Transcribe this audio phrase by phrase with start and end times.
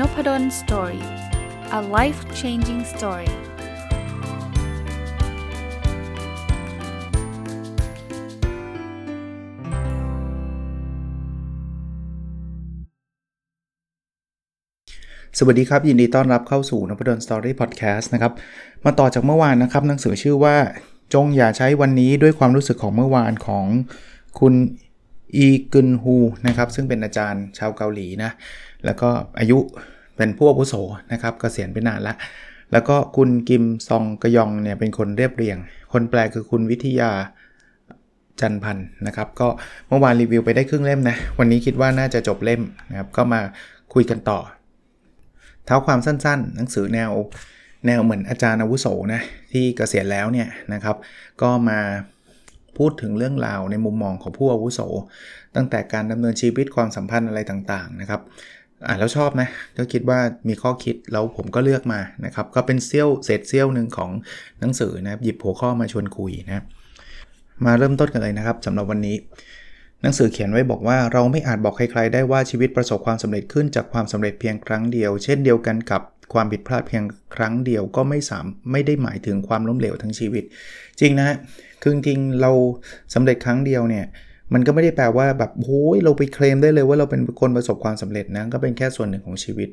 [0.00, 1.04] Nopadol story
[1.78, 3.30] a life changing story
[15.38, 18.32] สวัสดีครับ ยินดีต้อนรับเข้าสู่นพดล story พอดแคสต์นะครับ
[18.84, 20.56] มาต่อจากเมื่อวานนะครับ หนังสือชื่อว่า
[21.14, 23.66] จงอย่าใช้วันนี้ด้วยความรู้สึกของเมื่อวานของ
[24.40, 24.54] คุณ
[25.36, 28.30] อีกึนฮูนะครับ ซึ่งเป็นอาจารย์ชาวเกาหลีนะ
[28.84, 29.08] แล้วก็
[29.38, 29.58] อายุ
[30.16, 30.74] เป็นผู้อาวุโส
[31.12, 32.14] นะครับกเกษียณไปนานละ
[32.72, 35.56] แล้วก็คุณกิมซองกยองเนี่ยเป็นคนเรียบเรียง
[35.92, 37.10] คนแปลคือคุณวิทยา
[38.40, 39.48] จันพันธ์นะครับ ก็
[39.88, 43.40] เมื่อวานรีวิวไปได้ครึ่งเล่มนะ วันนี้คิดว่าน่าจะจบเล่มนะครับ ก็มา
[43.94, 44.38] คุยกันต่อ
[45.64, 47.10] เท้าความสั้นๆ หนังสือแนว
[47.86, 49.20] แนวเหมือนอาจารย์อาวุโสนะ
[49.52, 50.96] ที่เกษียณแล้วเนี่ยนะครับ
[51.42, 51.78] ก็มา
[52.76, 54.80] พูดถึงเรื่องราวในมุมมองของผู้อาวุโส
[55.56, 58.20] ตั้งแต่การดำเนินชีวิตความสัมพันธ์อะไรต่างๆนะครับ
[58.84, 64.10] อ่านแล้วชอบนะก็คิดว่ามีข้อคิดแล้วผมก็เลือกมานะครับก็เป็นเซี่ยวเศษเซี่ยวหนึ่งของ
[64.60, 66.64] หนังสือนะหยิบหัวข้อมาชวนคุยนะ
[67.64, 69.16] มาเริ่มต้นกันเลยนะครับสำหรับวันนี้
[70.02, 77.04] หนังสือเขียนไว้บอกว่าเราไม่อาจบอกใครๆได้ว่าชีวิตประสบความสำเร็จขึ้นจากความสำเร็จเพียงครั้งเดียว เช่นเดียวกันกับความผิดพลาดเพียง
[77.34, 80.44] ครั้งเดียวก็ไม่สามไม่ได้หมายถึงความล้มเหลวทั้งชีวิต
[81.00, 81.36] จริงนะ
[81.80, 82.50] คือจริงเรา
[83.14, 84.04] สำเร็จครั้งเดียวเนี่ย
[84.54, 89.68] มันก็ไม่ได้แปลว่าแบบโอ้ยเราไปเคลมได้เลยว่าเราเป็นคนประสบความสำเร็จนะก็เป็นแค่ส่วนหนึ่งของชีวิต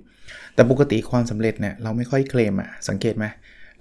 [0.55, 3.25] แต่ปกติความสำเร็จเนี่ยเราไม่ค่อยเคลมอะสังเกตไหม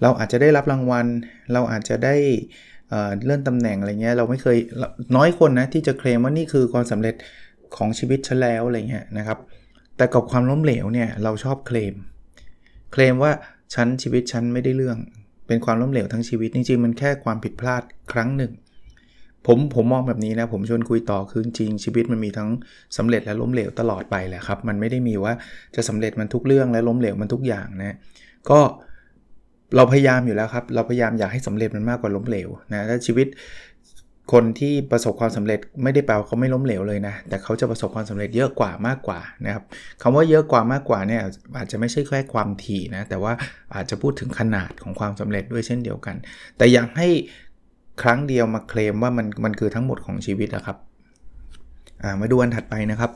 [0.01, 1.05] เราอาจจะได้รับรางวัล
[1.53, 2.15] เราอาจจะได้
[3.23, 4.57] เลื่อนตำแหน่งอะไรเงี้ยเราไม่เคย
[5.15, 7.15] น้อยคนนะที่จะเคลมว่านี่คือความสำเร็จ
[7.77, 9.37] ของชีวิตฉันแล้วอะไรเงี้ยนะครับ
[9.97, 11.93] แต่กับความล้มเหลวเนี่ยเราชอบเคลม
[12.91, 13.31] เคลมว่า
[13.73, 14.97] ฉันชีวิตฉันไม่ได้เรื่อง
[15.47, 18.51] เป็นความล้มเหลวทั้งชีวิตจริงๆมันแค่ความผิดพลาดครั้งหนึ่ง
[19.47, 22.49] ผมผมมองแบบนี้นะ ผมชวนคุยต่อคือจริง ชีวิตมันมีทั้ง
[22.97, 25.33] สำเร็จและล้มเหลวตลอดไปแหละครับ มันไม่ได้มีว่า
[25.75, 27.95] จะสำเร็จมันทุกเรื่องและล้มเหลวมันทุกอย่างนะ
[28.49, 28.59] ก็
[29.75, 33.27] เราพยายามอยู่แล้วครับ เราพยายามอยากให้สำเร็จมันมากกว่าล้มเหลวนะถ้าชีวิต
[34.33, 39.63] คนที่ประสบความสำเร็จไม่ได้แปลว่าเขาไม่ล้มเหลวเลยนะ แต่เขาจะประสบความสำเร็จเยอะกว่ามากกว่านะครับ
[40.01, 41.21] คำว่าเยอะกว่ามากกว่าเนี่ย
[41.57, 43.33] อาจจะไม่ใช่แค่ความถี่นะแต่ว่า
[43.75, 46.15] อาจจะพูดถึงขนาดของความสำเร็จด้วยเช่นเดียวกัน
[46.57, 47.09] แต่อยากให้
[48.01, 50.77] ครั้งเดียวมาเคลมว่ามันมันคือทั้งหมดของชีวิตนะครับ
[52.21, 53.11] มาดูอันถัดไปนะครับ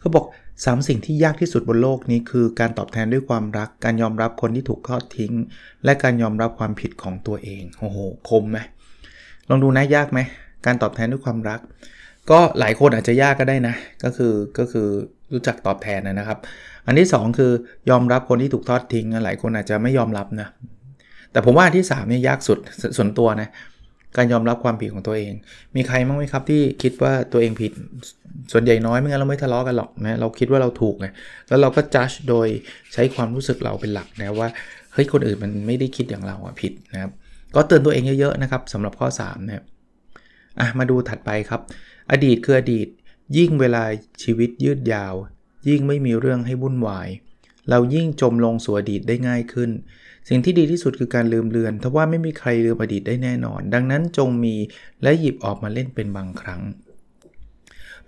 [0.00, 0.24] เขาบอก
[0.64, 5.32] สามสิ่งที่ยากที่สุดบนโลกนี้คือการตอบแทนด้วยความรัก การยอมรับคนที่ถูกทอดทิ้ง
[5.84, 8.58] และการยอมรับความผิดของตัวเองโอ้โหคมไหม
[9.48, 10.18] ลองดูนะยากไหม
[10.66, 11.60] การตอบแทนด้วยความรัก
[12.30, 13.74] ก็หลายคนอาจจะยากก็ได้นะ
[14.04, 14.88] ก็คือก็คือ
[15.32, 16.38] รู้จักตอบแทนนะครับ
[16.86, 17.52] อันที่ 2 คือ
[17.90, 20.48] ยอมรับคนที่ถูกทอดทิ้งหลายคนอาจจะไม่ยอมรับนะ
[21.32, 22.58] แต่ผมว่าที่3เนี่ยยากสุด
[22.96, 23.48] ส่วนตัวนะ
[24.18, 25.32] การยอมรับความผิดของตัวเอง
[25.76, 27.72] มีใครบ้างไหมครับที่คิดว่าตัวเองผิด
[28.52, 31.06] ส่วนใหญ่น้อยไม่งั้นเราไม่ทะเลาะกันหรอกนะเราคิดว่าเราถูกไง
[31.48, 32.46] แล้วเราก็จัดโดย
[32.92, 34.48] ใช้ความรู้สึกเราเป็นหลักนะว่า
[34.92, 37.12] เฮ้ยคนอื่นมันไม่ได้คิดอย่างเราอะผิดนะครับ
[37.54, 39.64] ก็เตือนตัวเองเยอะๆนะครับสำหรับข้อ3นะครับ
[40.60, 41.60] อะมาดูถัดไปครับ
[42.12, 42.88] อดีตคืออดีต
[43.36, 43.82] ยิ่งเวลา
[44.22, 45.14] ชีวิตยืดยาว
[45.68, 47.08] ยิ่งไม่มีเรื่องให้วุ่นวาย
[47.70, 49.70] เรายิ่งจมลงสู่อดีตได้ง่ายขึ้น
[50.28, 54.54] สิ่งที่ดีที่สุดคือการลืมเลือนทว่าไม่มีใครลืมอดีตได้แน่นอน ดังนั้นจงมี
[55.02, 56.60] และหยิบออกมาเล่นเป็นบางครั้ง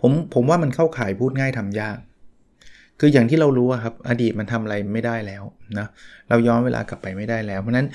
[0.00, 1.98] ผมผมว่ามันเข้าข่ายพูดง่ายทำยาก
[3.00, 5.42] คืออย่างที่เรารู้ครับอดีตมันทำอะไรไม่ได้แล้ว
[5.78, 5.86] นะ
[6.28, 7.86] เราย้อนเวลากลับไปไม่ได้แล้วเพราะนั้น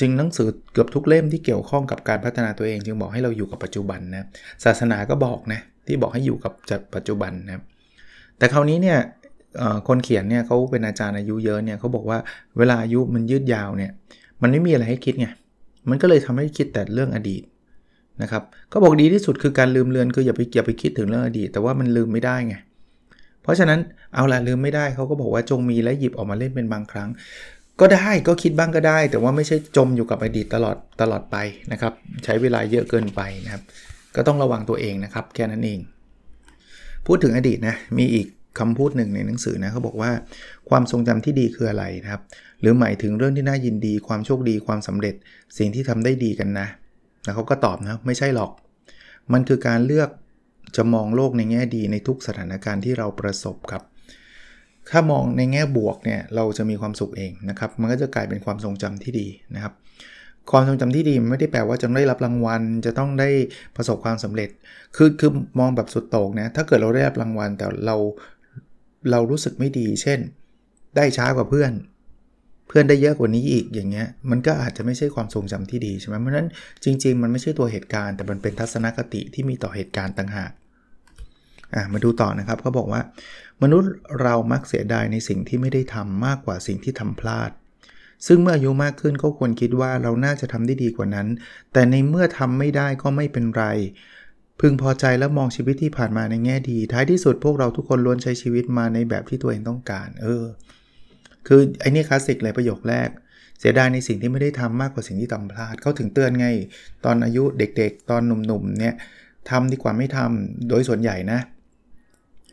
[0.00, 4.26] จึงหนังสือเกือบทุกเล่มที่เกี่ยวข้องกับการพัฒนาตัวเอง จึงบอกให้เราอยู่กับปัจจุบันนะ
[4.64, 6.52] ศาสนาก็บอกนะที่บอกให้อยู่กับ
[6.94, 7.62] ปัจจุบันนะ
[8.38, 8.98] แต่คราวนี้เนี่ย
[9.88, 12.18] คนเขียนเนี่ยเขาเป็นอาจารย์อายุเยอะเนี่ยเขาบอกว่า
[12.58, 13.92] เวลาอายุมันยืดยาวเนี่ย
[14.42, 15.26] มันไม่มีอะไรให้คิดไง
[15.90, 17.42] มันก็เลยทำให้คิดแต่เรื่องอดีต
[18.22, 22.54] นะครับก็บอกดีที่สุดคือการลืมเลือนคืออย่าไปอย่าไปคิดถึงเรื่องอดีต แต่ว่ามันลืมไม่ได้ไง
[23.42, 23.80] เพราะฉะนั้น
[24.14, 27.08] เอาละลืมไม่ได้เขาก็บอกว่าจงมีและหยิบออกมาเล่นเป็นบางครั้ง
[27.80, 31.36] ก็ได้ก็คิดบ้างก็ได้ แต่ว่าไม่ใช่จมอยู่กับอดีตตลอดตลอดไป
[31.72, 31.92] นะครับ
[32.24, 33.62] ใช้เวลาเยอะเกินไปนะครับ
[34.16, 35.80] ก็ต้องระวังตัวเองนะครับแค่นั้นเอง
[37.06, 38.26] พูดถึงอดีตนะมีอีก
[38.58, 40.10] คำพูดหนึ่งในหนังสือนะเขาบอกว่า
[40.68, 42.22] ความทรงจำที่ดีคืออะไรนะครับ
[42.60, 45.14] หรือหมายถึงเรื่องที่น่ายินดี ความโชคดีความสำเร็จ
[45.58, 46.66] สิ่งที่ทำได้ดีกันนะ
[47.24, 48.50] แล้วเขาก็ตอบนะไม่ใช่หรอก
[49.32, 50.10] มันคือการเลือก
[50.76, 53.82] จะมองโลกในแง่ดีในทุกสถานการณ์ที่เราประสบครับ
[54.90, 59.74] ถ้ามองในแง่บวกเนี่ยเราจะมีความสุขเองนะครับ มันก็จะกลายเป็นความทรงจำที่ดีนะครับ
[60.50, 63.28] ความทรงจำที่ดีไม่ได้แปลว่าจะได้รับรางวัล จะต้องได้
[63.76, 64.50] ประสบความสำเร็จ
[64.96, 67.96] คือคือมองแบบสุดโต่งนะ ถ้าเกิดเราได้รับรางวัลแต่เรา
[69.10, 70.20] เรารู้สึกไม่ดี เช่น
[70.96, 71.72] ได้ช้ากว่าเพื่อน
[72.68, 76.48] เพื่อนได้เยอะกว่านี้อีกอย่างเงี้ย มันก็อาจจะไม่ใช่ความทรงจำที่ดีใช่ไหมเพราะนั้น
[76.84, 80.52] จริง ๆ มันไม่ใช่ตัวเหตุการณ์ แต่มันเป็นทัศนคติที่มีต่อเหตุการณ์ต่างหาก
[81.74, 83.02] อะมาดูต่อนะครับเขาบอกว่า
[83.62, 83.92] มนุษย์
[84.22, 87.50] เรามักเสียดายในสิ่งที่ไม่ได้ทำมากกว่าสิ่งที่ทำพลาด
[88.26, 91.28] ซึ่งเมื่ออายุมากขึ้นก็ควรคิดว่าเราน่าจะทำได้ดีกว่านั้น
[91.72, 93.64] แต่ในเมื่อทำไม่ได้ก็ไม่เป็นไร
[94.60, 100.44] พึงพอใจและมองชีวิตที่ผ่านมาในแง่ดี ท้ายที่สุดพวกเราทุกคนล้วนใช้ชีวิตมาในแบบที่ตัวเองต้องการ เออ
[101.46, 103.08] คือไอ้นี่คลาสสิกเลยประโยคแรก
[103.60, 106.48] เสียดายในสิ่งที่ไม่ได้ทำมากกว่าสิ่งที่ทำพลาดเขาถึงเตือนไง
[107.04, 108.94] ตอนอายุเด็กๆ ตอนหนุ่มๆเนี่ย
[109.50, 111.40] ทำดีกว่าไม่ทำโดยส่วนใหญ่นะ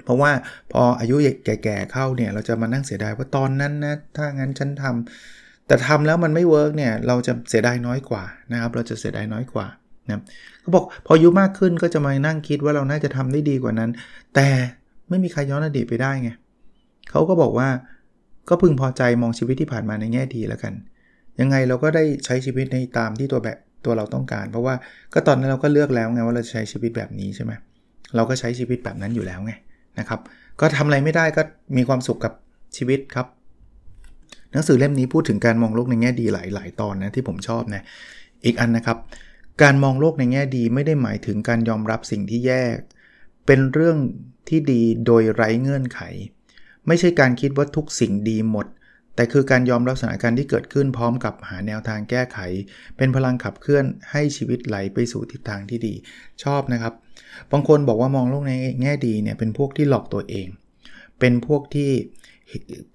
[0.03, 0.31] เพราะว่า
[0.71, 1.15] พออายุ
[1.45, 9.67] แก่ๆเข้าเนี่ย เราจะมานั่งเสียดายว่าตอนนั้นนะถ้างั้นฉันทำแต่ทำแล้วมันไม่ work เนี่ยเราจะเสียดายน้อยกว่านะครับเราจะเสียดายน้อยกว่า
[10.09, 10.21] นะ
[10.61, 13.89] เขาบอกพออายุมากขึ้นก็จะมานั่งคิดว่าเราน่าจะทำได้ดีกว่านั้น
[14.35, 14.47] แต่
[15.09, 16.29] ไม่มีใครย้อนอดีตไปได้ไง
[17.11, 17.67] เขาก็บอกว่า
[18.49, 20.73] ก็พึงพอใจมองชีวิตที่ผ่านมาในแง่ดีแล้วกัน
[21.39, 24.75] ยังไงเราก็ได้ใช้ชีวิตในตามที่ตัวแบบตัวเราต้องการ เพราะว่า
[25.13, 27.51] ก็ตอนนั้นเราก็เลือกแล้วไงว่าเราจะใช้ชีวิตแบบนี้ใช่ไหม
[28.15, 29.53] เราก็ใช้ชีวิตแบบนั้นอยู่แล้วไง
[29.99, 30.19] นะครับ
[30.59, 31.41] ก็ทำอะไรไม่ได้ก็
[31.77, 32.33] มีความสุขกับ
[32.77, 33.27] ชีวิตครับ
[34.51, 37.83] หนังสือเล่มนี้พูดถึงการมองโลกในแง่ดีหลายๆตอนนะที่ผมชอบนะ
[38.45, 38.97] อีกอันนะครับ
[39.61, 42.63] การมองโลกในแง่ดีไม่ได้หมายถึงการยอมรับสิ่งที่แย่
[43.45, 43.97] เป็นเรื่อง
[44.49, 46.01] ที่ดีโดยไร้เงื่อนไข
[46.87, 48.67] ไม่ใช่การคิดว่าทุกสิ่งดีหมด
[49.15, 52.37] แต่คือการยอมรับสถานการณ์ที่เกิดขึ้นพร้อมกับหาแนวทางแก้ไข
[52.97, 55.93] เป็นพลังขับเคลื่อนให้ชีวิตไหลไปสู่ทิศทางที่ดี
[56.43, 56.93] ชอบนะครับ
[57.51, 60.47] บางคนบอกว่ามองโลกในแง่ดีเนี่ยเป็นพวกที่หลอกตัวเอง
[61.19, 61.91] เป็นพวกที่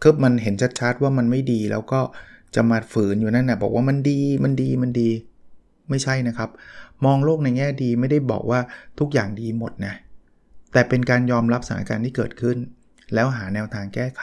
[0.02, 2.00] คือมันเห็นชัดๆว่ามันไม่ดีแล้วก็
[2.54, 5.10] จะมาฝืนอยู่นั่นนะบอกว่ามันดีมันดีมันดี
[5.90, 6.50] ไม่ใช่นะครับ
[7.04, 8.60] มองโลกในแง่ดีไม่ได้บอกว่า
[8.98, 9.94] ทุกอย่างดีหมดนะ
[10.72, 12.56] แต่เป็นการยอมรับสถานการณ์ที่เกิดขึ้น
[13.14, 14.22] แล้วหาแนวทางแก้ไข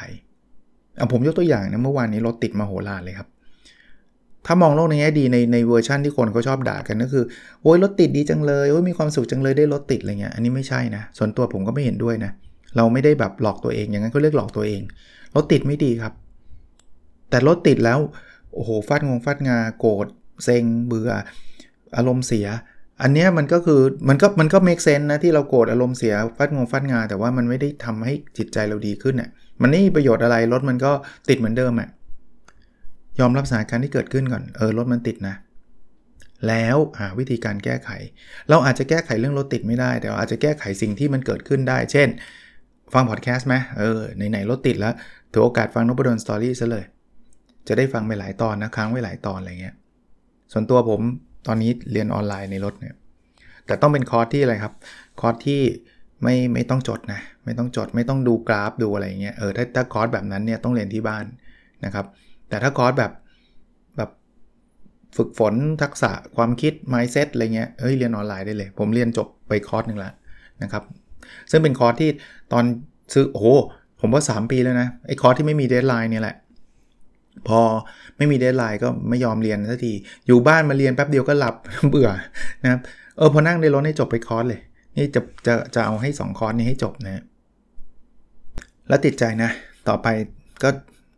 [0.97, 3.27] เอาผมยกตัวอย่างนะเมื่อวานนี้รถติดมาโหฬารเลยครับ
[4.45, 7.23] ถ้ามองโลกในแง่ดีในในเวอร์ชั่นที่คนเขาชอบด่ากันก็คือ
[7.61, 12.31] โอ้ยรถติดดีจังเลยโอ้ยมีความสุขจังเลยได้รถติดอะไรเงี้ยอันนี้ไม่ใช่นะ ส่วนตัวผมก็ไม่เห็นด้วยนะ
[12.77, 14.81] เราไม่ได้แบบหลอกตัวเองอย่างนั้นก็เรียกหลอกตัวเอง
[15.35, 16.13] รถติดไม่ดีครับ
[17.29, 17.99] แต่รถติดแล้ว
[18.53, 20.07] โอ้โหฟาดงงฟาดงาโกรธ
[20.43, 21.11] เซ็งเบื่อ
[21.97, 22.47] อารมณ์เสีย
[23.01, 29.29] อันนี้มันก็คือมันก็มันก็เมคเซนนะที่เราโกรธอารมณ์เสียฟาดงงฟาดงา แต่ว่ามันไม่ได้ทำให้จิตใจเราดีขึ้นน่ะ
[29.61, 30.91] มันไม่มีประโยชน์อะไรรถมันก็
[31.29, 31.89] ติดเหมือนเดิมอะ
[33.19, 35.35] ยอมรับสถานการณ์ที่เกิดขึ้นก่อนเออรถมันติดนะ
[36.47, 37.89] แล้วหาวิธีการแก้ไข
[38.49, 42.07] เราอาจจะแก้ไขเรื่องรถติดไม่ได้ แต่เราอาจจะแก้ไขสิ่งที่มันเกิดขึ้นได้ เช่น
[42.93, 44.93] ฟังพอดแคสต์ไหมเออไหนๆรถติดแล้ว
[45.31, 46.85] ถือโอกาสฟัง Nopadol's Story ซะเลย
[47.67, 49.75] จะได้ฟังไปหลายตอนนะค้างไว้หลายตอนอะไรเงี้ย
[50.51, 51.01] ส่วนตัวผม
[51.47, 52.95] ตอนนี้เรียนออนไลน์ในรถเนี่ย
[53.65, 54.73] แต่ต้องเป็นคอร์สที่อะไรครับ
[55.19, 55.61] คอร์สที่
[56.23, 61.25] ไม่ไม่ต้องจดนะ ไม่ต้องจดไม่ต้องดูกราฟดูอะไรเงี้ยเออถ้าถ้าคอร์สแบบนั้นเนี่ยต้องเรียนที่บ้าน
[61.85, 62.05] นะครับ
[62.49, 63.11] แต่ถ้าคอร์สแบบ
[63.97, 64.09] แบบ
[65.17, 70.13] ฝึกฝนทักษะความคิด mindset อะไรเงี้ยเฮ้ยเรียนออนไลน์ได้เลย ผมเรียนจบไปคอร์สหนึ่งแล้ว
[70.63, 70.83] นะครับ
[71.51, 72.09] ซึ่งเป็นคอร์สที่
[72.53, 72.63] ตอน
[73.13, 73.47] ซื้อโอ้โห
[74.01, 76.35] ผมว่า 3 ปีแล้วนะไอ้คอร์สที่ไม่มี deadline เนี่ยแหละ
[77.47, 77.61] พอ
[78.17, 79.93] ไม่มี deadline ก็ไม่ยอมเรียนสักที
[80.27, 81.55] อยู่บ้านมาเรียนแป๊บเดียวก็หลับ
[81.89, 82.09] เบื่อ
[82.63, 82.79] นะครับ
[83.17, 84.61] เออพอนั่งในรถให้จบไปคอร์สเลย
[84.97, 87.23] นี่จะจะจะเอาให้ 2 คอร์สนี้ให้จบนะ
[88.87, 89.49] แล้วติดใจนะ
[89.87, 90.07] ต่อไป
[90.63, 90.69] ก็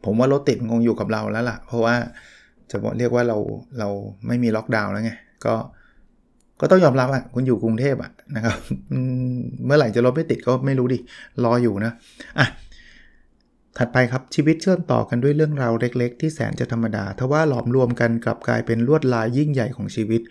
[0.05, 1.95] ผมว่ารถติดคงอยู่กับเราแล้วล่ะ เพราะว่า
[2.71, 3.37] จะเรียกว่าเรา
[3.79, 3.89] เรา
[4.27, 5.11] ไม่มีล็อกดาวน์แล้วไง
[5.45, 5.55] ก็
[6.61, 8.57] ก็ต้องยอมรับอะ คุณอยู่กรุงเทพอะนะครับ
[9.65, 10.99] เมื่อไหร่จะรถไม่ติดก็ไม่รู้ดิ
[11.43, 11.91] รออยู่นะ
[12.39, 12.47] อะ
[13.77, 20.21] ถัดไปครับชีวิตเชื่อมต่อกันด้วยเรื่องราวเล็ก ๆ ที่แสนจะธรรมดาทว่าหลอมรวมกันกลับกลายเป็นลวดลายยิ่งใหญ่ของชีวิต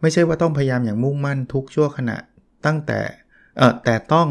[0.00, 2.16] ไม่ใช่ว่าต้องพยายามอย่างมุ่งมั่นทุกชั่วขณะ
[2.66, 3.00] ตั้งแต่
[3.56, 4.28] เออแต่ต้อง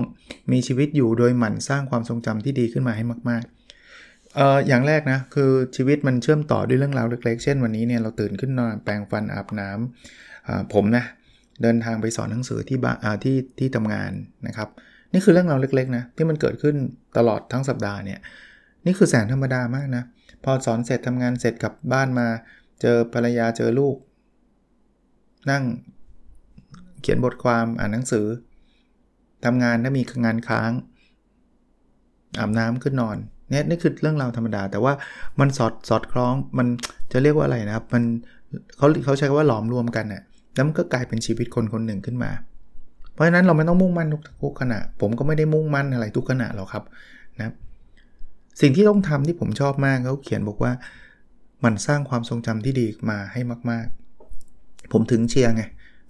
[0.51, 11.03] มีชีวิตอยู่โดยหมั่นสร้างความทรงจำที่ดีขึ้นมาให้มากๆเอออย่างแรกนะคือชีวิตมันเชื่อมต่อด้วยเรื่องราวเล็ก ๆ เช่นวันนี้เนี่ยเราตื่นขึ้นนอนแปรงฟันอาบน้ำผมนะ
[11.61, 14.11] เดินทางไปสอนหนังสือที่บ้านที่ที่ทำงาน
[14.47, 14.69] นะครับ
[15.13, 16.75] นี่คือเรื่องราวเล็กๆนะที่มันเกิดขึ้น
[17.17, 18.19] ตลอดทั้งสัปดาห์เนี่ย
[18.85, 20.03] นี่คือแสนธรรมดามากนะ
[20.43, 22.27] พอสอนเสร็จทำงานเสร็จกลับบ้านมา
[22.81, 23.95] เจอภรรยาเจอลูก
[25.51, 25.63] นั่ง
[27.01, 28.27] เขียนบทความอ่านหนังสือ
[29.45, 30.71] ทำงานถ้ามีงานค้าง
[32.39, 33.17] อาบน้ำขึ้นนอน
[33.49, 34.93] เนี่ยนี่คือเรื่องราวธรรมดา แต่ว่า
[35.39, 36.67] มันสอดสอดคล้องมัน
[37.11, 38.03] จะเรียกว่าอะไรนะครับ มัน
[38.77, 40.21] เขาเขาใช้คำว่าหลอมรวมกันนะ่ย
[40.55, 42.31] แล้วมันก็กลายเป็นชีวิตคนคนหนึ่งขึ้นมา
[43.13, 44.07] เพราะฉะนั้นเราไม่ต้องมุ่งมั่น
[44.41, 46.83] ทุกขณะ ผมก็ไม่ได้มุ่งมั่นอะไรทุกขณะหรอกครับ
[47.39, 47.53] นะ
[48.61, 50.71] สิ่งที่ต้องทำที่ผมชอบมากเขาเขียนบอกว่า
[51.63, 53.85] มันสร้างความทรงจำที่ดีมาให้มาก
[54.39, 55.63] ๆ ผมถึงเชียร์ไง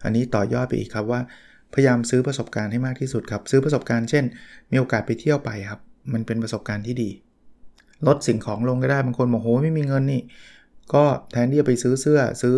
[0.04, 1.22] อันนี้ต่อยอดไปอีกครับว่า
[1.74, 4.24] พยายามซื้อประสบการณ์ให้มากที่สุดครับ ซื้อประสบการณ์เช่น
[4.72, 5.80] มีโอกาสไปเที่ยวไปครับ
[6.14, 7.10] มันเป็นประสบการณ์ที่ดี
[8.08, 10.22] ลดสิ่งของลงก็ได้บางคนบอกโหไม่มีเงินนี่
[10.94, 12.58] ก็แทนที่จะไปซื้อเสื้อซื้อ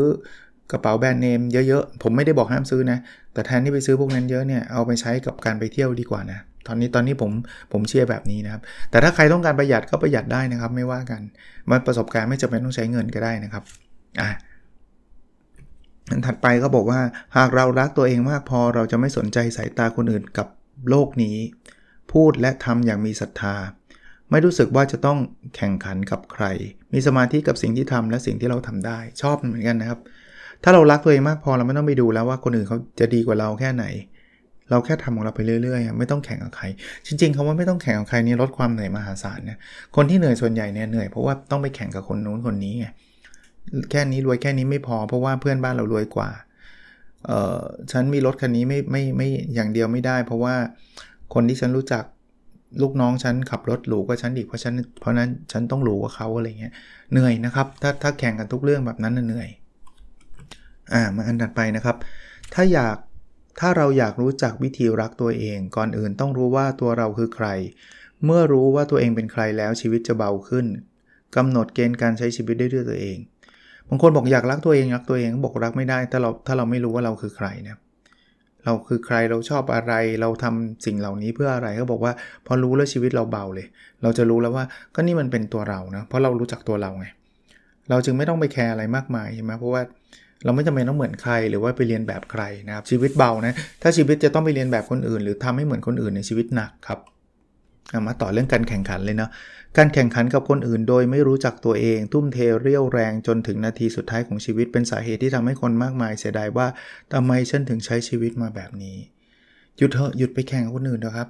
[0.72, 2.98] กระเป๋าแบรนด์เนมเยอะ ๆ ผมไม่ได้บอกห้ามซื้อนะ
[3.34, 7.32] แต่แทนที่ไปซื้อพวกนั้นเยอะเนี่ยเอาไปใช้กับการไปเที่ยวดีกว่านะ ตอนนี้ตอนนี้ผม
[7.72, 11.22] ผมเชื่อแบบนี้นะครับ แต่ถ้าใครต้องการประหยัดก็ประหยัดได้นะครับ ไม่ว่ากัน
[11.72, 13.64] มันประสบการณ์ไม่จำเป็นต้องใช้เงินก็ได้นะครับ
[14.22, 14.30] อะ
[16.10, 17.00] อันถัดไปก็บอกว่า
[17.38, 20.48] หากเรารักตัวเองมากพอเราจะไม่สนใจสายตาคนอื่นกับ
[20.90, 21.38] โลกนี้
[22.12, 23.56] พูดและทำอย่างมีศรัทธา
[24.32, 25.18] ไม่รู้สึกว่าจะต้อง
[25.56, 26.46] แข่งขันกับใคร
[26.94, 30.00] มีสมาธิกับสิ่งที่ทำและสิ่งที่เราทำได้ ชอบเหมือนกันนะครับ
[30.64, 33.86] ถ้าเรารักตัวเองมากพอเราไม่ต้องไปดูแล้วว่าคนอื่นเขาจะดีกว่าเราแค่ไหน
[34.70, 36.66] เราแค่ทำของเราไปเรื่อยๆ ไม่ต้องแข่งกับใคร
[37.08, 39.58] จริงๆคาว่าไม่ต้องแข่งกับใครนี่ลดความเหนื่อยมหาศาลนะ
[39.96, 42.86] คนที่เหนื่อยส่วนใหญ่เนี่ยเหนื่อยเพราะว่าต้องไปแข่งกับคนนู้นคนนี้ไง
[43.92, 46.30] แค่นี้รวยแค่นี้ไม่พอเพราะว่าเพื่อนบ้านเรารวยกว่า
[47.26, 50.56] เออฉันมีรถคันนี้ไม่ไม่ไม่อย่างเดียวไม่ได้ เพราะว่า
[51.34, 52.04] คนที่ฉันรู้จัก
[52.82, 56.74] ลูกน้องฉันขับรถหรูกว่าฉันอีกเพราะฉันเพราะนั้นฉันต้องหรูกว่าเขาอะไรเงี้ย
[57.12, 59.50] เหนื่อยนะครับ ถ้าถ้าแข่งกันทุกเรื่องแบบนั้นเหนื่อย
[60.94, 61.96] อ่ามาอันถัดไปนะครับ
[62.54, 62.98] ถ้าอยาก
[63.60, 67.48] ถ้าเราอยากรู้จักวิธีรักตัวเอง ก่อนอื่นต้องรู้ว่าตัวเราคือใคร
[68.26, 70.66] เมื่อรู้ว่าตัวเองเป็นใครแล้วชีวิตจะเบาขึ้น
[71.36, 73.18] กำหนดเกณฑ์การใช้ชีวิตได้ด้วยตัวเอง
[73.90, 77.78] บางคนบอกอยากรักตัวเองรักตัวเองบอกรักไม่ได้ถ้าเราถ้าเราไม่รู้ว่าเราคือใครนะ
[78.66, 82.14] เราคือใครเราชอบอะไรเราทำสิ่งเหล่านี้เพื่ออะไรก็บอกว่า
[82.46, 83.68] พอรู้แล้วชีวิตเราเบาเลย
[84.04, 87.06] เราจะรู้แล้วว่าก็นี่มันเป็นตัวเรานะเพราะเรารู้จักตัวเราไง
[87.90, 89.82] เราจึงไม่ต้องไปแคร์อะไรมากมายใช่ไหมเพราะว่า
[90.44, 97.00] เราไม่จำเป็นต้องเหมือนใครหรือว่าไปเรียนแบบใครนะครับชีวิตเบานะถ้าชีวิตจะต้องไปเรียนแบบคนอื่น หรือทำให้เหมือนคนอื่นในชีวิตหนักครับ
[98.08, 99.30] มาต่อเรื่องการแข่งขันเลยเนาะ
[99.78, 106.68] การแข่งขันกับคนอื่น โดยไม่รู้จักตัวเอง ทุ่มเทเรี่ยวแรงจนถึงนาทีสุดท้ายของชีวิตเป็นสาเหตุที่ทำให้คนมากมายเสียดายว่า
[107.14, 108.98] ทำไมฉันถึงใช้ชีวิตมาแบบนี้
[109.78, 111.30] หยุดเถอะหยุดไปแข่งกับคนอื่นนะครับ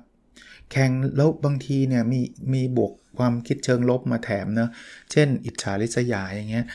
[0.72, 2.22] แข่งแล้วบางทีเนี่ยมี
[2.54, 4.70] มีบวกความคิดเชิงลบมาแถมเนะ
[5.12, 6.66] เช่น อิจฉาริษยาอย่างเงี้ย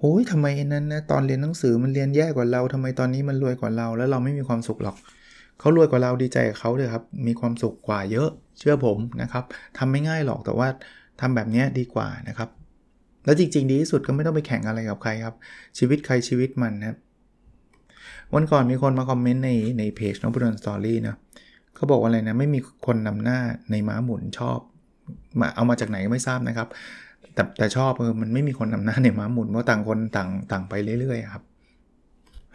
[0.00, 4.96] โอ้ยทำไมนั้นนะตอนเรียนหนังสือมันเรียนแย่กว่าเราทำไมตอนนี้มันรวยกว่าเรา แล้วเราไม่มีความสุขหรอก
[5.60, 9.44] เขารวยกว่าเราดีใจกับเขาเลยครับ มีความสุขกว่าเยอะ เชื่อผมนะครับ
[9.78, 10.68] ทำไม่ง่ายหรอกแต่ว่า
[11.20, 12.48] ทำแบบนี้ดีกว่านะครับ
[13.24, 15.34] แล้วจริงๆ ดีที่สุดก็ไม่ต้องไปแข่งอะไรกับใครครับ
[15.78, 16.96] ชีวิตใครชีวิตมันนะ
[18.34, 21.16] วันก่อนมีคนมาคอมเมนต์ในในเพจน้องพุดนสตอรี่นะ
[21.74, 23.38] เขาบอกว่าอะไรนะ ไม่มีคนนำหน้า
[23.70, 24.58] ในม้าหมุนชอบ
[25.40, 26.68] มาเอามาจากไหนก็ไม่ทราบนะครับ
[27.36, 31.44] แต่แต่ชอบเออมันไม่มีคนนำหน้าในม้าหมุนเพราะต่างคนต่างต่างไปเรื่อยๆครับ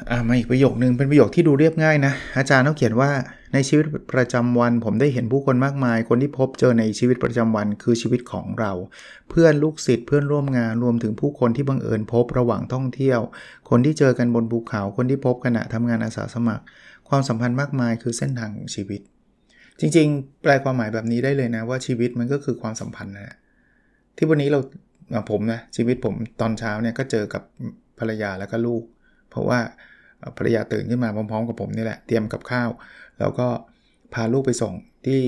[0.10, 3.12] อ่ามาอีกประโยคนึงเป็นประโยคที่ดูเรียบง่ายนะ อาจารย์เขาเขียนว่า
[3.54, 8.72] ในชีวิตประจำวันผมได้เห็นผู้คนมากมาย คนที่พบเจอในชีวิตประจำวันคือชีวิตของเรา
[9.30, 13.20] เพื่อนลูกศิษย์เพื่อนร่วมงานรวมถึงผู้คนที่บังเอิญพบระหว่างท่องเที่ยว
[13.70, 16.64] คนที่เจอกันบนภูเขาคนที่พบขณะทำงานอาสาสมัคร
[17.10, 19.02] ความสัมพันธ์มากมายคือเส้นทางของชีวิต
[19.80, 23.36] จริงๆ แปลความหมายแบบนี้ได้เลยนะว่าชีวิตมันก็คือความสัมพันธ์นะ
[24.18, 24.60] ที่วันนี้เรา
[25.32, 27.44] ผมนะชีวิตผมตอนเช้าเนี่ยก็เจอกับ
[28.00, 28.84] ภรรยาแล้วก็ลูก
[29.30, 29.60] เพราะว่า
[30.38, 32.70] ภรรยาตื่นขึ้นมาพร้อมๆ กับผมนี่แหละเตรียมกับข้าว
[33.20, 33.48] แล้วก็
[34.14, 34.74] พาลูกไปส่ง
[35.06, 35.20] ที่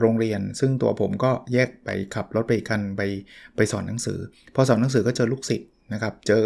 [0.00, 3.02] โรงเรียน ซึ่งตัวผมก็แยกไปขับรถไปกันไป
[3.56, 4.18] ไปสอนหนังสือ
[4.54, 6.44] พอสอนหนังสือก็เจอลูกศิษย์นะครับ เจอ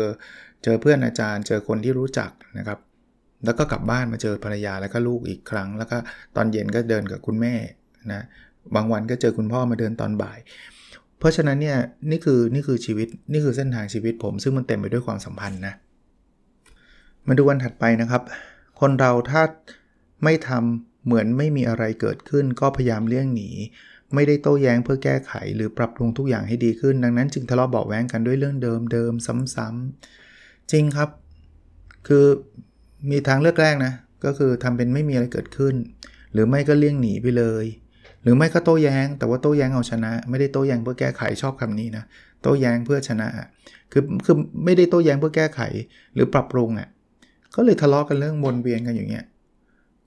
[0.64, 2.78] เจอเพื่อนอาจารย์ เจอคนที่รู้จักนะครับ
[3.44, 5.96] แล้วก็กลับบ้านมาเจอภรรยาแล้วก็ลูกอีกครั้ง แล้วก็
[6.36, 7.54] ตอนเย็นก็เดินกับคุณแม่
[8.12, 8.22] นะ
[8.74, 10.38] บางวันก็เจอคุณพ่อมาเดินตอนบ่าย
[11.20, 11.78] เพราะฉะนั้นเนี่ย
[12.10, 15.74] นี่คือนี่คือชีวิตนี่คือเส้นทางชีวิตผม ซึ่งมันเต็มไปด้วยความสัมพันธ์นะ
[17.28, 18.22] มาดูวันถัดไปนะครับ
[18.80, 19.42] คนเราถ้า
[20.24, 23.50] ไม่ทำเหมือนไม่มีอะไรเกิดขึ้น ก็พยายามเลี่ยงหนี
[24.14, 29.12] ไม่ได้โต้แย้งเพื่อแก้ไข หรือปรับปรุงทุกอย่างให้ดีขึ้น ดังนั้นจึงทะเลาะเบาแว้งกันด้วยเรื่องเดิมเดิม
[29.54, 31.08] ซ้ำๆจริงครับ
[32.08, 32.26] คือ
[33.10, 33.92] มีทางเลือกแรกนะ
[34.24, 35.74] ก็คือทำเป็นไม่มีอะไรเกิดขึ้น
[36.32, 37.64] หรือไม่ก็เลี่ยงหนีไปเลย
[38.22, 42.04] หรือไม่ก็โต้แย้ง แต่ว่าโต้แย้งเอาชนะ ไม่ได้โต้แย้งเพื่อแก้ไขชอบคำนี้นะ
[42.42, 43.28] โต้แย้งเพื่อชนะ
[43.92, 45.60] คือคือไม่ได้โต้แย้งเพื่อแก้ไข
[46.14, 46.88] หรือปรับปรุงอะ่ะ
[47.54, 49.24] ก็เลยทะเลาะกันเรื่องวนเวียนกันอย่างเงี้ย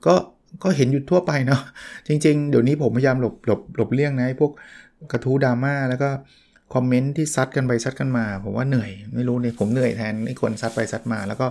[0.06, 0.16] ก็
[0.64, 1.62] ก็เห็นอยู่ทั่วไปเนาะ
[2.08, 4.52] จริง ๆ เดี๋ยวนี้ผมพยายามหลบหลบหลบเลี่ยงนะพวก
[5.12, 6.10] กระทู้ดราม่าแล้วก็
[6.74, 11.48] คอมเมนต์ที่ซัดกันไปซัดกันมา ผมว่าเหนื่อยไม่รู้เนี่ยผมเหนื่อยแทนไอ้คนซัดไปซัดมา แล้วก็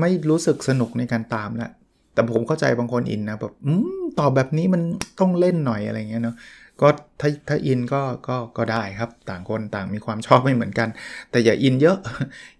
[0.00, 1.70] ไม่รู้สึกสนุกในการตามละ
[2.14, 4.82] แต่ผมเข้าใจบางคนอินนะแบบอืม ตอบแบบนี้มัน
[5.20, 6.36] ต้องเล่นหน่อยอะไรเงี้ยเนาะ
[6.80, 6.88] ก็
[7.20, 10.88] ถ้าถ้าอินก็ก็ก็ได้ครับ ต่างคนต่างมีความชอบไม่เหมือนกัน
[11.30, 11.98] แต่อย่าอินเยอะ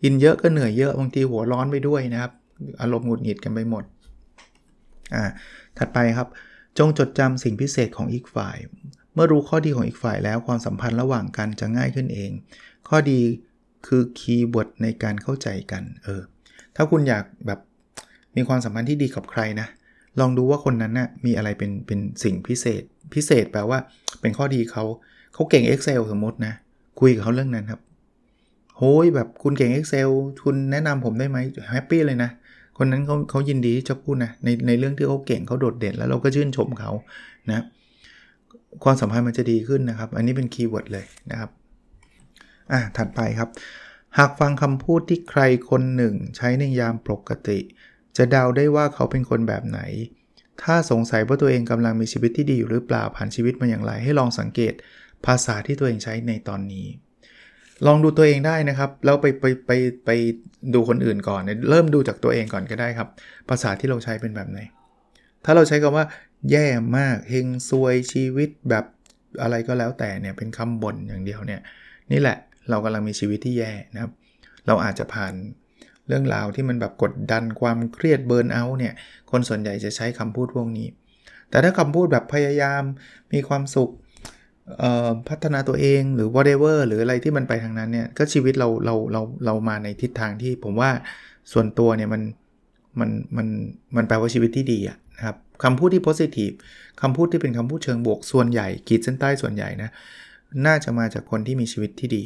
[0.04, 2.32] อินเยอะก็เหนื่อยเยอะบางทีหัวร้อนไปด้วยนะครับ
[2.80, 3.84] อารมณ์หงุดหงิดกันไปหมด
[5.14, 5.24] อ่า
[5.78, 6.28] ถัดไปครับ
[6.78, 8.56] จงจดจำสิ่งพิเศษของอีกฝ่าย
[9.14, 12.30] เมื่อรู้ข้อดีของอีกฝ่ายแล้วความสัมพันธ์ระหว่างกันจะง่ายขึ้นเอง
[12.88, 13.20] ข้อดี
[13.86, 16.22] คือ keyword ในการเข้าใจกัน เออ
[16.76, 17.60] ถ้าคุณอยากแบบ
[18.36, 19.68] มีความสัมพันธ์ที่ดีกับใครนะ
[20.20, 22.82] ลองดูว่าคนนั้นน่ะมีอะไรเป็นเป็นสิ่งพิเศษ
[23.14, 23.78] พิเศษแปลว่า
[24.20, 24.84] เป็นข้อดีเขา
[25.34, 26.54] เขาเก่ง Excel สมมตินะ
[27.00, 27.80] คุยกับเขาเรื่องนั้นครับ
[28.78, 30.08] โฮ้ยแบบคุณเก่ง Excel
[30.44, 31.38] คุณแนะนำผมได้ไหม
[31.72, 32.30] happy เลยนะ
[32.78, 36.90] คนนั้นเขาเขายินดีที่จะพูดนะในในเรื่องที่เขาเก่งเขาโดดเด่น แล้วเราก็ชื่นชมเขา
[37.48, 37.64] นะ
[38.84, 41.50] ความสัมพันธ์มันจะดีขึ้นนะครับ อันนี้เป็นคีย์เวิร์ดเลยนะครับ
[42.72, 43.48] อะถัดไปครับ
[44.18, 45.40] หากฟังคำพูดที่ใคร
[45.70, 47.58] คนหนึ่ง ใช้ในยามปกติ
[48.16, 49.80] จะเดาได้ว่าเขาเป็นคนแบบไหน
[50.62, 54.72] ถ้าสงสัยว่าตัวเองกำลังมีชีวิตที่ดีอยู่หรือเปล่าผ่านชีวิตมาอย่างไร ให้ลองสังเกต
[55.26, 56.86] ภาษาที่ตัวเองใช้ในตอนนี้
[57.86, 59.70] ลองดูตัวเองได้นะครับแล้วไปไปไป
[60.04, 60.10] ไป
[60.74, 61.40] ดูคนอื่นก่อน
[61.70, 63.08] เริ่มดูจากตัวเองก่อนก็ได้ครับ
[63.48, 64.58] ภาษาที่เราใช้เป็นแบบไหน
[65.44, 66.06] ถ้าเราใช้คำว่า
[66.50, 66.66] แย่
[66.98, 68.84] มากเฮงซวยชีวิตแบบ
[69.42, 71.60] อะไรก็แล้วแต่เนี่ยเป็นคำบ่นอย่างเดียวเนี่ย
[72.12, 72.38] นี่แหละ
[72.70, 74.12] เรากำลังมีชีวิตที่แย่นะครับ
[74.66, 75.34] เราอาจจะผ่าน
[76.10, 78.94] เรื่องราวที่มันแบบกดดันความเครียดเบิร์นเอาท์เนี่ย
[79.30, 80.86] คนส่วนใหญ่จะใช้คำพูดพวกนี้
[81.50, 82.82] แต่ถ้าคำพูดแบบพยายาม
[83.32, 83.90] มีความสุข
[85.28, 90.90] พัฒนาตัวเองหรือ whatever หรืออะไรที่มันไปทางนั้นเนี่ย ก็ชีวิตเราเราเราเรามาในทิศทางที่ผมว่า
[91.52, 92.22] ส่วนตัวเนี่ยมัน
[93.00, 93.46] มันมัน
[93.96, 96.54] มันแปลว่าชีวิตที่ดีอะนะครับคำพูดที่ positive
[97.00, 99.90] คำพูดที่เป็นคำพูดเชิงบวกส่วนใหญ่ กีดเส้นใต้ส่วนใหญ่นะ
[100.66, 102.22] น่าจะมาจากคนที่มีชีวิตที่ดี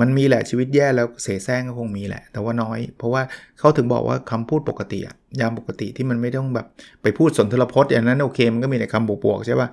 [0.00, 3.22] มันมีแหละชีวิตแย่แล้วเสแสร้งก็คงมีแหละ แต่ว่าน้อย เพราะว่า
[3.58, 6.66] เขาถึงบอกว่าคำพูดปกติอะยามปกติที่มันไม่ต้องแบบ
[7.02, 9.68] ไปพูดสนทรพจน์อย่างนั้นโอเคมันก็มีแต่คำบวกๆใช่ป่ะ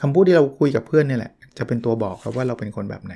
[0.00, 3.14] คำพูดที่เราคุยกับเพื่อนนี่แหละ จะเป็นตัวบอกครับว่าเราเป็นคนแบบไหน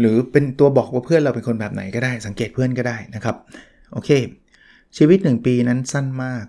[0.00, 3.36] หรือเป็นตัวบอกว่าเพื่อนเราเป็นคนแบบไหนก็ได้สังเกตเพื่อนก็ได้นะครับ
[3.92, 4.10] โอเค
[4.96, 6.44] ชีวิต 1 ปีนั้นสั้นมาก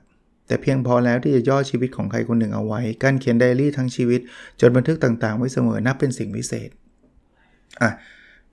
[0.47, 4.21] แต่เพียงพอแล้วที่จะย่อชีวิตของใครคนหนึ่งเอาไว้ การเขียนไดอารี่ทั้งชีวิต
[4.61, 6.69] จดบันทึกต่างๆ ไว้เสมอนับเป็นสิ่งพิเศษ
[7.81, 7.91] อะ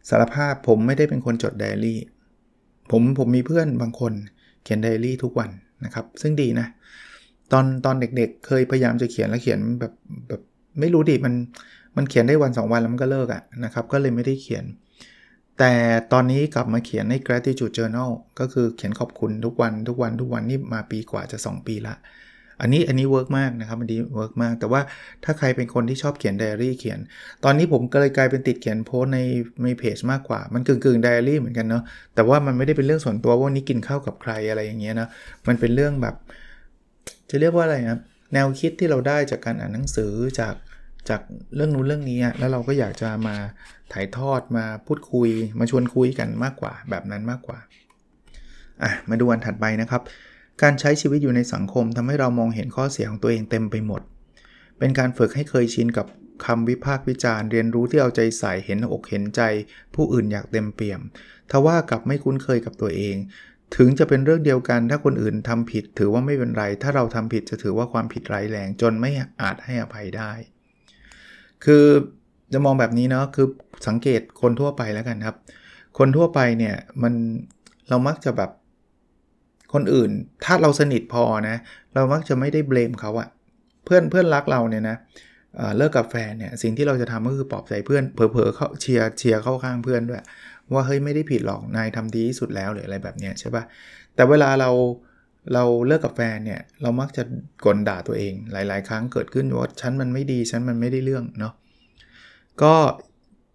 [0.08, 2.00] สารภาพผมไม่ได้เป็นคนจดไดอารี่
[2.90, 4.12] ผมผมมีเพื่อนบางคน
[4.62, 5.50] เขียนไดอารี่ทุกวัน
[5.84, 6.66] นะครับ ซึ่งดีนะ
[7.52, 9.92] ตอนตอนเด็กๆ เคยพยายามจะเขียนแล้วเขียนแบบ
[10.28, 10.40] แบบ
[10.80, 11.34] ไม่รู้ดิมัน
[11.96, 14.64] มันเขียนได้วัน 2 วันแล้วมันก็เลิกอะนะครับ ก็เลยไม่ได้เขียน
[15.58, 15.72] แต่
[16.12, 21.94] ตอนนี้กลับมาเขียนใน gratitude journal ก็คือเขียนขอบคุณทุกวันทุกวันทุกวันนี่มาปีกว่าจะ 2 ปีละ
[22.60, 24.80] อันนี้อันนี้ work มากนะครับอันนี้ work มาก แต่ว่า
[25.24, 26.98] ถ้าใครเป็นคนที่ชอบเขียนไดอารี่เขียน
[27.44, 29.20] ตอนนี้ผมก็เลยกลายเป็นติดเขียนโพสต์ใน
[29.64, 31.82] ในเพจมากกว่า มันกึ่งกึ่งไดอารี่เหมือนกันเนาะ
[32.14, 35.08] แต่ว่ามันไม่ได้เป็นเรื่องส่วนตัวว่านี้กินข้าวกับใครอะไรอย่างเงี้ยนะ
[35.48, 36.14] มันเป็นเรื่องแบบ
[37.30, 38.00] จะเรียกว่าอะไรครับ
[38.34, 40.54] แนวคิดที่เราได้จากการอ่านหนังสือจาก
[41.08, 41.20] จาก
[41.56, 43.36] เรื่องนู้นเรื่องนี้แล้วเราก็อยากจะมา
[43.92, 45.28] ถ่ายทอดมาพูดคุย
[45.58, 47.58] มาชวนคุยกันมากกว่าแบบนั้นมากกว่า
[48.82, 50.02] อะมาดูวันถัดไปนะครับ
[50.62, 54.02] การใช้ชีวิตอยู่ในสังคมทำให้เรามองเห็นข้อเสียของตัวเองเต็มไปหมด
[54.78, 56.06] เป็นการฝึกให้เคยชินกับ
[56.46, 59.42] คำวิพากษ์วิจารณ์เรียนรู้ที่เอาใจใส่เห็นอกเห็นใจ
[59.94, 61.00] ผู้อื่นอยากเต็มเปี่ยม
[61.50, 63.16] ทว่ากับไม่คุ้นเคยกับตัวเอง
[63.76, 69.10] ถึงจะเป็นเรื่องเดียวกันถ้าคนอื่นทำผิด ถือว่าไม่เป็นไร ถ้าเราทำผิดจะถือว่าความผิดร้ายแรงจนไม่
[69.42, 70.32] อาจให้อภัยได้
[71.64, 71.84] คือ
[72.52, 73.46] จะมองแบบนี้เนาะคือ
[73.86, 75.36] สังเกตคนทั่วไปแล้วกันครับ
[75.98, 77.14] คนทั่วไปเนี่ยมัน
[77.88, 78.50] เรามักจะแบบ
[79.74, 80.10] คนอื่น
[80.44, 81.56] ถ้าเราสนิทพอนะ
[81.94, 83.28] เรามักจะไม่ได้เบลมเขาอะ
[83.84, 84.96] เพื่อนเพื่อนรักเราเนี่ยนะ
[85.76, 90.22] เลิกกับแฟนเนี่ยสิ่งที่เราจะทำก็คือปลอบใจเพื่อนเผลอๆเขาเชียร์เชียร์เข้าข้างเพื่อนด้วย
[90.72, 93.64] ว่าเฮ้ยไม่ได้ผิดหรอกนายทำดีที่สุดแล้วหรืออะไรแบบเนี้ยใช่ปะ่ะ
[94.14, 94.70] แต่เวลาเรา
[95.54, 97.22] เราเลิกกับแฟนเนี่ยเรามักจะ
[97.64, 101.52] กลด่าตัวเองหลาย ๆ ครั้งเกิดขึ้นว่าฉันมันไม่ดีฉันมันไม่ได้เรื่องเนาะ
[102.62, 102.74] ก็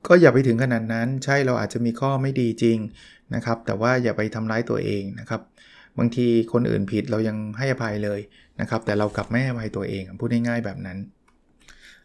[0.07, 2.77] ก็อย่าไปถึงขนาดนั้น ใช่เราอาจจะมีข้อไม่ดีจริง
[3.35, 5.41] นะครับ แต่ว่าอย่าไปทำร้ายตัวเองนะครับ
[5.99, 8.19] บางทีคนอื่นผิดเรายังให้อภัยเลย
[8.61, 10.97] นะครับ แต่เรากลับไม่ให้อภัยตัวเองพูดง่ายๆแบบนั้น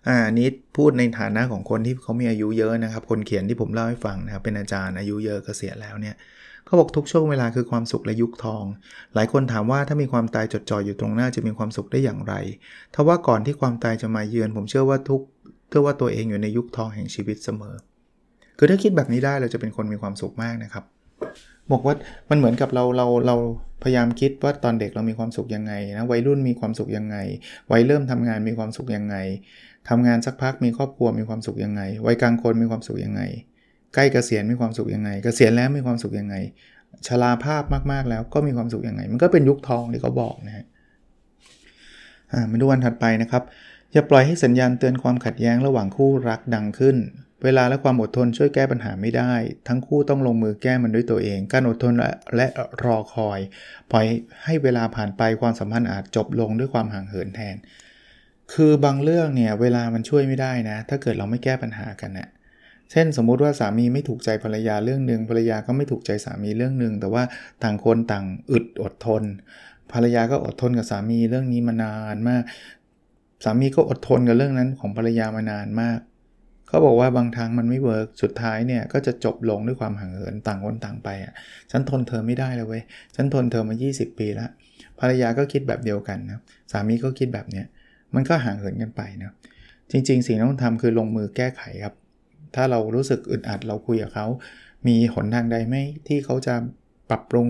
[0.08, 6.16] อ่านี้พูดในฐานะของคนที่เขามีอายุเยอะนะครับ คนเขียนที่ผมเล่าให้ฟังนะครับ เป็นอาจารย์อายุเยอะเกษียณแล้วเนี่ย
[6.64, 8.64] เขาบอกทุกช่วงเวลาคือความสุขและยุคทอง
[9.14, 12.34] หลายคนถามว่าถ้ามีความตายจดจ่ออยู่ตรงหน้าจะมีความสุขได้อย่างไร
[12.94, 15.22] ถ้าว่าก่อนที่ความตายจะมาเยือน ผมเชื่อว่าทุก
[15.68, 17.74] เชื่อว่าตัวเองอยู่ในยุคทองแห่งชีวิตเสมอ
[18.58, 20.84] คือถ้าคิดแบบนี้ได้เราจะเป็นคนมีความสุขมากนะครับ
[21.72, 21.94] บอกว่า
[22.30, 23.36] มันเหมือนกับเราเราเรา
[23.82, 27.16] พยายามคิดว่าตอนเด็กเรามีความสุขยังไงนะวัยรุ่นมีความสุขยังไง
[27.72, 29.16] วัยเริ่มทำงานมีความสุขยังไง
[29.88, 33.22] ทำงานสักพักมีครอบครัวมีความสุขยังไง วัยกลางคนมีความสุขยังไง
[33.94, 36.36] ใกล้เกษียณมีความสุขยังไง เกษียณแล้วมีความสุขยังไง
[37.06, 40.64] ชราภาพมากๆแล้วก็มีความสุขยังไง มันก็เป็นยุคทองที่เขาบอกนะฮะ
[42.50, 43.42] มาดูวันถัดไปนะครับ
[43.92, 46.96] อย่าปล่อยให้สัญญาณเตือนความขัดแย้งระหว่างคู่รักดังขึ้น
[47.44, 49.32] เวลาและความอดทนช่วยแก้ปัญหาไม่ได้
[49.68, 51.94] ทั้งคู่ต้องลงมือแก้มันด้วยตัวเอง การอดทน
[52.36, 52.46] และ
[52.84, 53.40] รอคอย
[53.92, 54.06] ปล่อย
[54.44, 57.56] ให้เวลาผ่านไปความสัมพันธ์อาจจบลงด้วยความห่างเหินแทน
[58.52, 62.28] คือบางเรื่องเนี่ยเวลามันช่วยไม่ได้นะ ถ้าเกิดเราไม่แก้ปัญหากันเนะี่ย
[62.90, 67.22] เช่น สมมุติว่าสามีไม่ถูกใจภรรยาเรื่องหนึ่งภรรยาก็ไม่ถูกใจสามีเรื่องหนึ่งแต่ว่า
[67.62, 69.22] ต่างคนต่างอึดอดทน
[69.92, 72.42] ภรรยาก็อดทนกับสามีเรื่องนี้มานานมาก
[73.44, 75.98] สามีก็อดทนกับเรื่องนั้นของภรรยามานานมาก
[76.68, 81.32] เขาบอกว่าบางทางมันไม่เวิร์กสุดท้ายเนี่ยก็จะจบลงด้วยความห่างเหินต่างคนต่างไปอะ
[81.70, 82.82] ฉันทนเธอไม่ได้เลยเว้ย
[83.16, 84.50] ฉันทนเธอมา 20 ปีแล้ว
[85.00, 86.40] ภรรยาก็คิดแบบเดียวกันนะ
[86.72, 87.66] สามีก็คิดแบบเนี้ย
[88.14, 89.32] มันก็ห่างเหินกันไปนะ
[89.90, 91.94] จริง ๆ สิ่งที่ต้องทำคือลงมือแก้ไขครับ
[92.54, 94.26] ถ้าเรารู้สึกอึดอัดเราคุยกับเขา
[94.86, 95.76] มีหนทางใดไหม
[96.08, 96.54] ที่เขาจะ
[97.10, 97.48] ปรับปรุง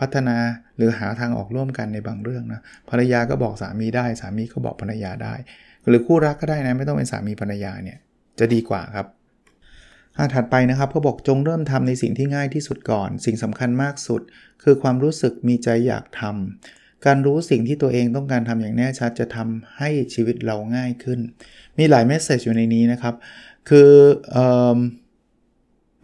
[0.00, 0.36] พัฒนา
[0.76, 5.34] หรือหาทางออกร่วมกันในบางเรื่องนะภรรยาก็บอกสามีได้ สามีก็บอกภรรยาได้
[5.88, 7.98] หรือคู่รักก็ได้นะไม่ต้องเป็นสามีภรรยาเนี่ย
[8.40, 9.06] จะดีกว่าครับ
[10.34, 14.22] ถัดไปนะครับเขาบอกจงเริ่มทำในสิ่งที่ง่ายที่สุดก่อน สิ่งสำคัญมากสุด
[14.62, 21.18] คือความรู้สึกมีใจอยากทำการรู้สิ่งที่ตัวเองต้องการทำอย่างแน่ชัดจะทำให้ชีวิตเราง่ายขึ้น
[21.78, 23.14] มีหลายเมสเซจอยู่ในนี้นะครับ
[23.68, 23.90] คือ
[24.36, 24.38] อ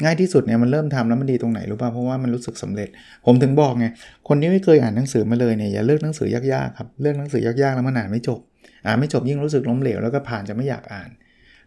[0.04, 2.88] ง่ายที่สุดเนี่ยมันเริ่มทำแล้วมันดีตรงไหนรู้ป่ะเพราะว่ามันรู้สึกสำเร็จ
[3.26, 3.86] ผมถึงบอกไง
[4.28, 8.40] คนที่ไม่เคยอ่านหนังสือมาเลยเนี่ยอย่าเลือกหนังสือยากๆครับเลือกหนังสือยากๆแล้วมันอ่านไม่จบ
[8.86, 11.10] อ่านไม่จบยิ่งรู้สึกล้มเหลวแล้วก็ผ่านจะไม่อยากอ่าน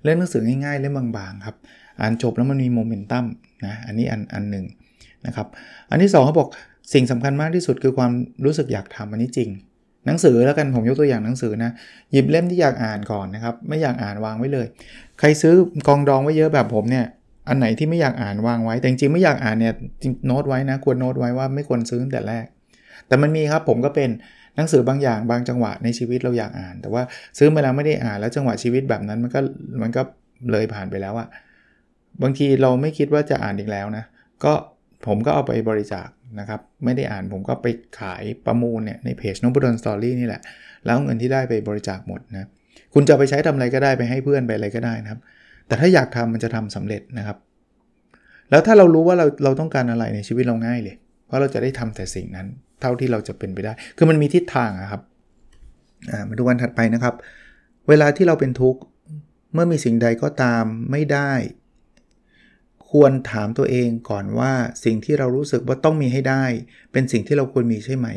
[0.04, 1.56] เลือกหนังสือง่ายๆเล่มบางๆครับ
[2.00, 3.26] อ่านจบแล้วมันมีโมเมนตัม
[3.66, 4.66] นะอันนี้อันอันหนึ่ง
[5.26, 5.48] นะครับ
[5.90, 6.50] อันที่2เขาบอก
[6.94, 8.12] สิ่งสำคัญมากที่สุดคือความ
[8.46, 9.50] รู้สึกอยากทำอันนี้จริง
[10.06, 11.72] หนังสือแล้วกันผมยกตัวอย่างหนังสือนะ
[12.12, 14.68] หยิบเล่มที่อยากอ่านก่อนนะครับไม่อยากอ่านวางไว้เลย
[15.20, 15.54] ใครซื้อ
[15.88, 17.06] กองดองไว้เยอะแบบผมเนี่ย
[17.48, 19.74] อันไหนที่ไม่อยากอ่านวางไว้ แต่จริงๆไม่อยากอ่านเนี่ย
[20.26, 22.46] โน้ตไว้นะควรโน้ตไว้ว่าไม่ควรซื้อตั้งแต่แรก
[23.08, 24.10] แต่มันมีครับผมก็เป็น
[24.60, 27.04] หนังสือบางอย่างบางจังหวะในชีวิตเราอยากอ่าน แต่ว่า
[27.38, 29.40] ซื้อมาแล้วไม่ได้อ่านแล้วจังหวะชีวิตแบบนั้นมันก็
[29.82, 30.02] มันก็
[30.52, 31.28] เลยผ่านไปแล้วอะ
[32.24, 34.04] บางทีเราไม่คิดว่าจะอ่านอีกแล้วนะ
[34.44, 34.54] ก็
[35.06, 36.08] ผมก็เอาไปบริจาค
[36.40, 37.68] นะครับไม่ได้อ่านผมก็ไป
[38.00, 40.42] ขายประมูลเนี่ยในเพจนบดนสตอรี่นี่แหละ
[40.86, 42.48] แล้วเงินที่ได้ไปบริจาคหมดนะ
[42.94, 45.20] คุณจะไปใช้ทำอะไรก็ได้ไปให้เพื่อนไปอะไรก็ได้นะครับ
[45.68, 47.38] แต่ถ้าอยากทำมันจะทำสำเร็จนะครับ
[48.50, 50.96] แล้วถ้าเรารู้ว่าเราเราต้องการอะไรในชีวิตเราง่ายเลย
[51.26, 52.48] เพราะเราจะได้ทำแต่สิ่งนั้น
[52.82, 55.02] เท่าที่เราจะเป็นไปได้ คือมันมีทิศทางครับ
[56.30, 57.16] มาดูวันถัดไปนะครับ
[57.90, 58.82] เวลาที่เราเป็นทุกข์
[59.54, 61.32] เมื่อมีสิ่งใดก็ตามไม่ได้
[62.92, 64.52] ควรถามตัวเองก่อนว่า
[64.86, 66.44] สิ่งที่เรารู้สึกว่าต้องมีให้ได้
[66.92, 68.08] เป็นสิ่งที่เราควรมีใช่ไหม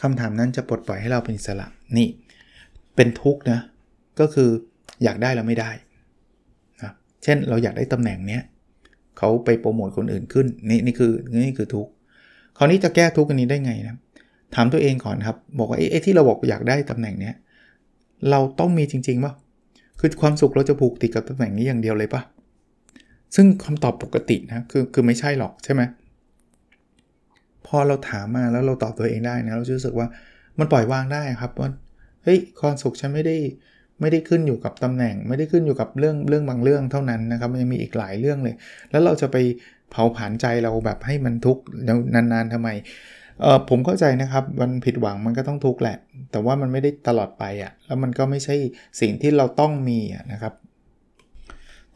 [0.00, 2.08] คำถามนั้นจะปลดปล่อยให้เราเป็นอิสระนี่
[2.96, 3.60] เป็นทุกข์นะ
[4.20, 4.50] ก็คือ
[5.04, 5.70] อยากได้แล้วไม่ได้
[7.22, 8.42] เช่นเราอยากได้ตำแหน่งเนี้ย
[9.18, 11.12] เขาไปโปรโมทคนอื่นขึ้นนี่นี่คือ
[11.44, 11.86] นี่คือทุก
[12.58, 13.96] คราวนี้จะแก้ทุกอันนี้ได้ไงนะ
[14.54, 17.34] ถามตัวเองก่อนครับ บอกว่าไอ้ที่เราบอกอยากได้ตำแหน่งเนี้ย
[18.30, 19.32] เราต้องมีจริงๆป่ะ
[20.00, 22.22] คือความสุขเราจะผูกติดกับตำแหน่งนี้อย่างเดียวเลยป่ะ
[23.34, 25.82] ซึ่งคำตอบปกตินะคือคือไม่ใช่หรอกใช่ไหม
[27.66, 30.06] พอเราถามมาแล้วเราตอบตัวเองได้นะเราจะรู้สึกว่า
[30.58, 31.70] มันปล่อยวางได้ครับว่า
[32.24, 33.36] เฮ้ยความสุขฉันไม่ได้
[34.00, 38.54] ไม่ได้ขึ้นอยู่กับตำแหน่ง ไม่ได้ขึ้นอยู่กับเรื่องเรื่องบางเรื่องเท่านั้นนะครับมันยังมีอีกหลายเรื่องเลย
[38.90, 39.36] แล้วเราจะไป
[39.90, 41.62] เผาผลาญใจเราแบบให้มันทุกข์
[42.14, 42.68] นานๆทำไม
[43.40, 45.96] เออผมเข้าใจนะครับมันผิดหวังมันก็ต้องทุกข์แหละ
[46.30, 48.56] แต่ว่ามันไม่ได้ตลอดไปอะ่ะแล้วมันก็ไม่ใช่
[49.00, 50.54] สิ่งที่เราต้องมีอะนะครับ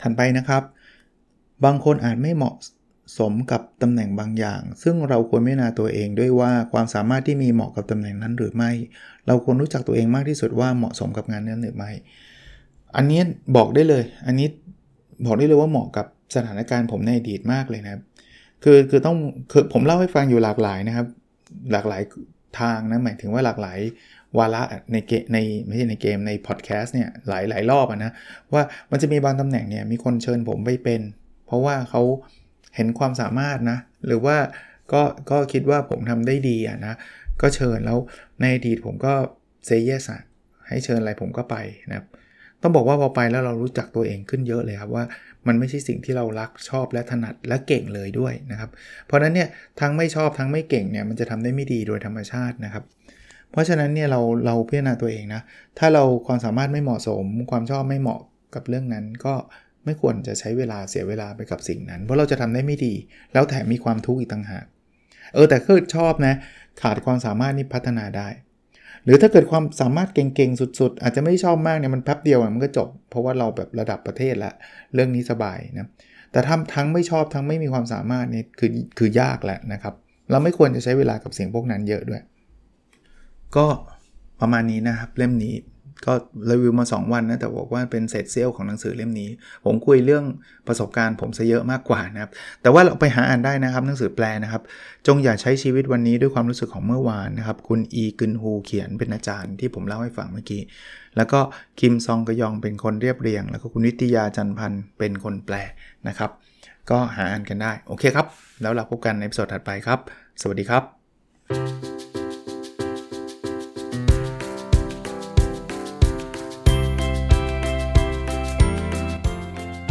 [0.03, 0.63] ถัดไปนะครับ
[1.65, 2.55] บางคนอาจไม่เหมาะ
[3.19, 8.71] สมกับตำแหน่งบางอย่าง ซึ่งเราควรไม่นาตัวเองด้วยว่าความสามารถที่มีเหมาะกับตำแหน่งนั้นหรือไม่
[9.27, 11.91] เราควรรู้จักตัวเองมากที่สุดว่าเหมาะสมกับงานนั้นหรือไม่
[12.97, 13.21] อันนี้
[13.57, 14.49] บอกได้เลย อันนี้
[15.27, 18.03] บอกได้เลยว่าเหมาะกับ สถานการณ์ผมในอดีตมากเลยนะครับ
[18.65, 19.17] คือคือต้อง
[19.53, 21.07] คือผมเล่าให้ฟังอยู่หลากหลายนะครับ
[21.73, 22.03] หลากหลาย
[22.61, 23.79] ทางนะหมายถึงว่าหลากหลาย
[24.39, 24.63] วาระ
[24.93, 28.13] ในเกในไม่ใช่ในเกมในพอดแคสต์เนี่ยหลายหลายรอบนะ
[28.53, 31.01] ว่ามันจะมีบางตำแหน่งเนี่ยมีคนเชิญผมไปเป็น
[31.47, 32.03] เพราะว่าเขา
[32.77, 34.37] เห็นความสามารถนะ หรือว่า
[34.93, 36.95] ก็ก็คิดว่าผมทำได้ดีอะนะ
[37.43, 37.99] ก็เชิญแล้ว
[38.41, 39.15] ในอดีตผมก็
[39.67, 40.21] เซเยสอะ
[40.69, 41.57] ให้เชิญอะไรผมก็ไป
[41.89, 42.07] นะครับ
[42.63, 45.05] ต้องบอกว่าพอไปแล้วเรารู้จักตัวเองขึ้นเยอะเลยครับว่า
[45.47, 48.71] มันไม่ใช่สิ่งที่เรารักชอบและถนัดและเก่งเลยด้วยนะครับ
[49.07, 49.49] เพราะนั้นเนี่ย
[49.81, 52.85] ทั้งไม่ชอบทั้งไม่เก่งเนี่ยมันจะทำได้ไม่ดีโดยธรรมชาตินะครับ
[53.51, 55.43] เพราะฉะนั้นเนี่ยเราเราพิจารณาตัวเองนะ
[55.79, 58.21] ถ้าเราความสามารถไม่เหมาะสม ความชอบไม่เหมาะ
[58.55, 59.35] กับเรื่องนั้น ก็
[59.85, 62.95] ไม่ควรจะใช้เวลาเสียเวลาไปกับสิ่งนั้น เพราะเราจะทำได้ไม่ดี
[63.33, 64.65] แล้วแถมมีความทุกข์อีกต่างหาก
[65.35, 66.35] เออแต่ถ้าชอบนะ
[66.83, 68.29] ขาดความสามารถนี่พัฒนาได้
[69.09, 74.53] หรือถ้าเกิดความสามารถเก่งๆ สุดๆ อาจจะไม่ชอบมากเนี่ยมันแป๊บเดียวมันก็จบ เพราะว่าเราแบบระดับประเทศละ
[74.95, 75.89] เรื่องนี้สบายนะ
[76.33, 79.95] แต่ทาทั้งไม่ชอบทั้งไม่มีความสามารถนี่คือคือยากแหละนะครับ
[80.31, 82.23] เราไม่ควรจะใช้เวลากับสิ่งพวกนั้นเยอะด้วย
[83.57, 83.67] ก็
[84.41, 85.55] ประมาณนี้นะครับเล่มนี้
[86.07, 86.13] ก็
[86.51, 89.31] รีวิวมา 2 วันนะแต่บอกว่าเป็นเศษเซลล์ของหนังสือเล่มนี้
[89.65, 90.25] ผมคุยเรื่อง
[90.69, 92.31] ประสบการณ์ผมซะเยอะมากกว่านะครับ
[92.63, 94.63] แต่ว่าเราไปหาอ่านได้นะครับหนังสือแปลนะครับ
[95.07, 100.63] จงอย่าใช้ชีวิตวันนี้ด้วยความรู้สึกของเมื่อวานนะครับ คุณอีกึนฮูเขียนเป็นอาจารย์ที่ผมเล่าให้ฟังเมื่อกี้
[101.17, 101.41] แล้วก็
[101.81, 105.55] คิมซองกยองเป็นคนเรียบเรียง แล้วก็คุณวิทยาจันพันธ์เป็นคนแปล
[106.09, 106.31] นะครับ
[106.91, 108.27] ก็หาอ่านกันได้โอเคครับ
[108.63, 109.99] แล้วเราพบกันในสดถัดไปครับ
[110.43, 111.88] สวัสดีครับ